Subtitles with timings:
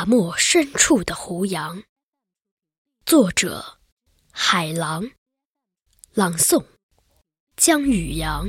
[0.00, 1.82] 大漠深处的胡杨，
[3.04, 3.80] 作者：
[4.30, 5.10] 海狼，
[6.14, 6.64] 朗诵：
[7.54, 8.48] 江雨阳。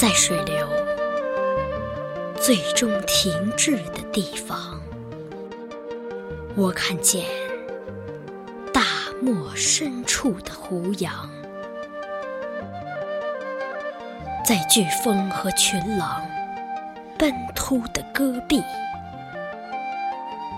[0.00, 0.66] 在水流
[2.40, 4.80] 最终停滞的地方，
[6.56, 7.26] 我看见
[8.72, 8.82] 大
[9.20, 11.28] 漠深处的胡杨，
[14.42, 16.22] 在飓风和群狼
[17.18, 18.62] 奔突的戈壁，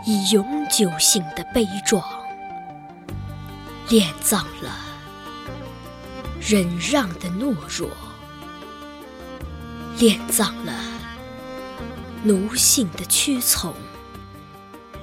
[0.06, 2.00] 以永久性的悲壮，
[3.88, 4.70] 殓葬了
[6.40, 7.88] 忍让的懦弱。
[10.02, 10.72] 殓葬了
[12.24, 13.72] 奴性的屈从，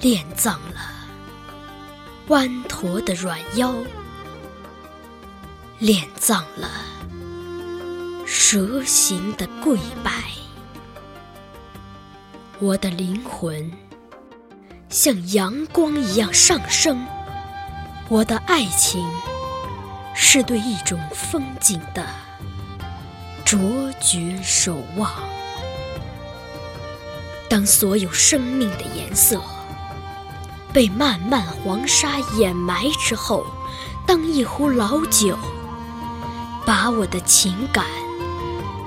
[0.01, 0.81] 殓葬了
[2.27, 3.73] 弯驼的软腰，
[5.79, 6.69] 殓葬了
[8.27, 10.11] 蛇形的跪拜。
[12.59, 13.71] 我的灵魂
[14.89, 17.07] 像阳光一样上升，
[18.09, 19.01] 我的爱情
[20.13, 22.05] 是对一种风景的。
[23.49, 23.59] 卓
[23.99, 25.11] 绝守望。
[27.49, 29.41] 当所有生命的颜色
[30.71, 33.43] 被漫漫黄沙掩埋之后，
[34.05, 35.35] 当一壶老酒
[36.63, 37.87] 把我的情感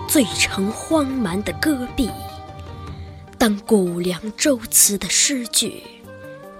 [0.06, 2.08] 醉成荒蛮的戈壁，
[3.36, 5.82] 当古凉周词的诗句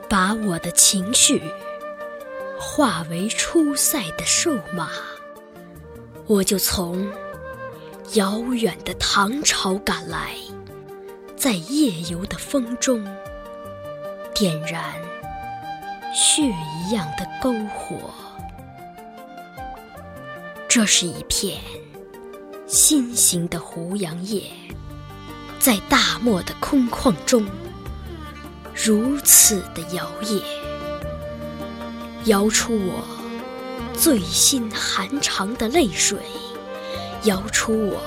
[0.08, 1.40] 把我的情绪
[2.58, 4.88] 化为出塞的瘦马，
[6.26, 7.08] 我就从。
[8.14, 10.34] 遥远的唐朝赶来，
[11.34, 13.02] 在夜游的风中
[14.34, 14.92] 点燃
[16.14, 17.96] 血一样的篝火。
[20.68, 21.58] 这是一片
[22.66, 24.42] 新型的胡杨叶，
[25.58, 27.46] 在大漠的空旷中
[28.74, 30.42] 如此的摇曳，
[32.26, 33.02] 摇出我
[33.94, 36.18] 最心寒长的泪水。
[37.24, 38.00] 摇出我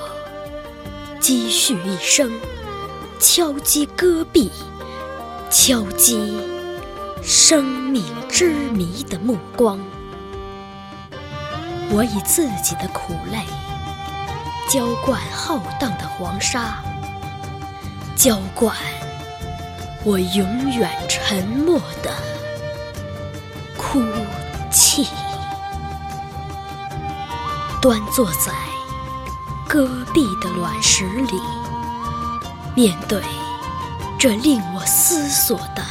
[1.18, 2.30] 积蓄一生，
[3.18, 4.50] 敲击戈壁，
[5.50, 6.38] 敲击
[7.22, 9.80] 生命之谜的目光。
[11.90, 13.38] 我以自己的苦泪
[14.68, 16.84] 浇灌浩荡的黄沙，
[18.14, 18.76] 浇灌
[20.04, 22.12] 我永远沉默的
[23.78, 24.02] 哭
[24.70, 25.06] 泣。
[27.80, 28.75] 端坐在。
[29.76, 31.38] 戈壁的卵石里，
[32.74, 33.22] 面对
[34.18, 35.84] 这令我思索的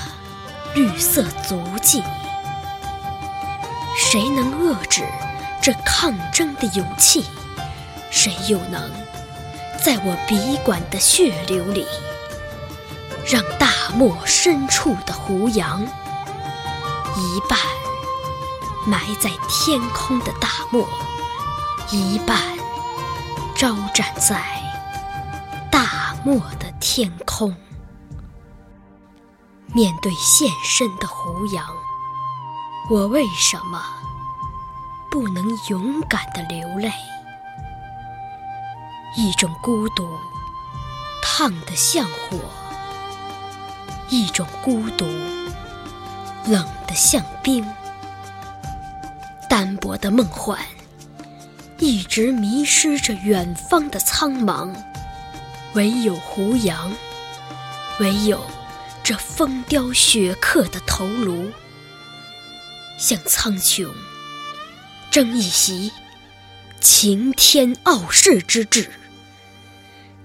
[0.73, 2.01] 绿色足迹，
[3.95, 5.07] 谁能遏制
[5.61, 7.25] 这抗争的勇气？
[8.09, 8.89] 谁又能
[9.85, 11.85] 在我笔管的血流里，
[13.23, 17.59] 让大漠深处的胡杨一半
[18.87, 20.89] 埋在天空的大漠，
[21.91, 22.35] 一半？
[23.55, 24.43] 招展在
[25.71, 27.55] 大漠的天空，
[29.73, 31.65] 面对现身的胡杨，
[32.89, 33.81] 我为什么
[35.09, 36.91] 不能勇敢的流泪？
[39.15, 40.05] 一种孤独，
[41.23, 42.37] 烫得像火；
[44.09, 45.05] 一种孤独，
[46.45, 47.65] 冷得像冰。
[49.49, 50.59] 单薄的梦幻。
[51.77, 54.73] 一直迷失着远方的苍茫，
[55.73, 56.91] 唯有胡杨，
[57.99, 58.39] 唯有
[59.03, 61.51] 这风雕雪刻的头颅，
[62.97, 63.89] 向苍穹
[65.11, 65.91] 争一席
[66.79, 68.89] 擎天傲世之志，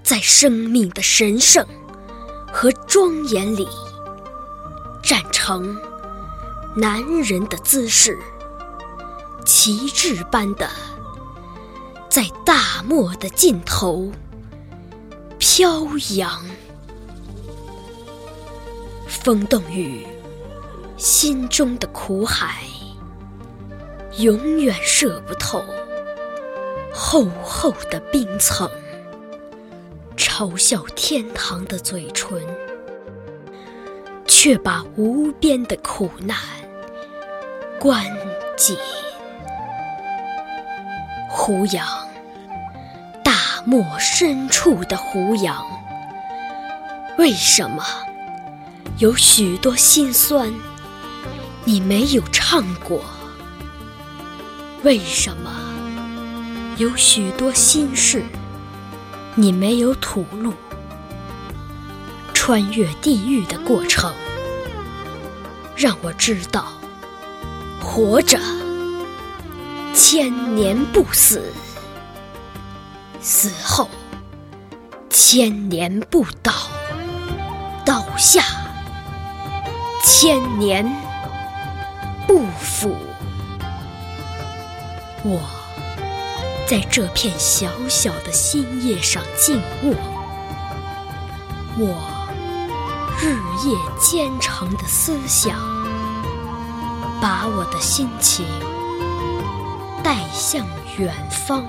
[0.04, 1.66] 在生命的神圣
[2.52, 3.68] 和庄严里，
[5.02, 5.76] 站成
[6.76, 8.16] 男人的姿势，
[9.44, 10.70] 旗帜般的。
[12.10, 14.10] 在大漠的尽头
[15.38, 15.86] 飘
[16.16, 16.44] 扬，
[19.06, 20.04] 风冻雨
[20.96, 22.64] 心中的苦海，
[24.18, 25.64] 永远射不透
[26.92, 28.68] 厚厚的冰层。
[30.16, 32.44] 嘲笑天堂的嘴唇，
[34.26, 36.36] 却把无边的苦难
[37.78, 38.04] 关
[38.56, 38.76] 紧。
[41.32, 41.86] 胡杨，
[43.22, 45.64] 大漠深处的胡杨，
[47.18, 47.84] 为什么
[48.98, 50.52] 有许多心酸
[51.64, 53.04] 你没有唱过？
[54.82, 55.52] 为什么
[56.78, 58.24] 有许多心事
[59.36, 60.52] 你没有吐露？
[62.34, 64.12] 穿越地狱的过程，
[65.76, 66.66] 让我知道，
[67.80, 68.36] 活着
[69.94, 71.52] 千年不死，
[73.20, 73.88] 死后
[75.08, 76.52] 千年不倒，
[77.84, 78.42] 倒下
[80.04, 80.84] 千年
[82.26, 82.94] 不腐。
[85.22, 85.40] 我
[86.66, 89.94] 在这片小小的心叶上静卧，
[91.78, 92.20] 我。
[93.22, 93.34] 日
[93.68, 95.54] 夜兼程的思想，
[97.20, 98.46] 把我的心情
[100.02, 100.66] 带向
[100.98, 101.64] 远方。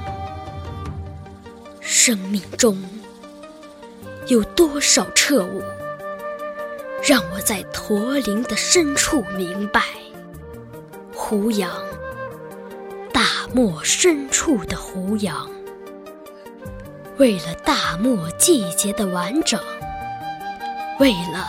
[1.80, 2.82] 生命中
[4.28, 5.62] 有多少彻悟，
[7.04, 9.84] 让我在驼铃的深处明白：
[11.14, 11.70] 胡杨，
[13.12, 13.24] 大
[13.54, 15.50] 漠深处的胡杨，
[17.18, 19.60] 为了大漠季节的完整。
[21.00, 21.48] 为了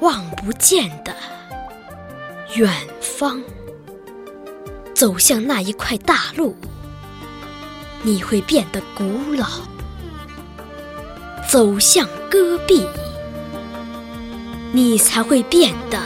[0.00, 1.14] 望不见的
[2.54, 2.70] 远
[3.00, 3.42] 方，
[4.96, 6.56] 走向那一块大陆，
[8.00, 9.04] 你会变得古
[9.34, 9.44] 老；
[11.46, 12.86] 走向戈壁，
[14.72, 16.00] 你才会变得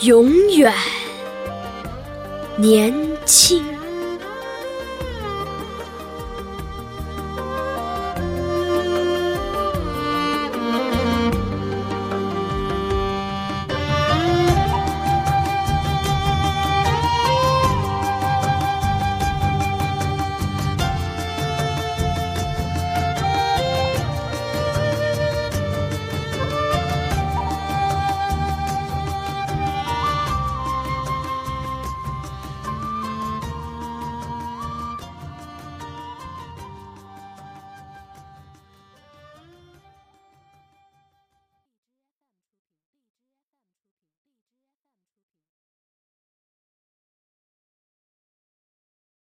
[0.00, 0.74] 永远
[2.56, 2.92] 年
[3.24, 3.64] 轻。